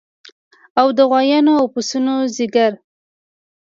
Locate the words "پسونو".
1.73-2.15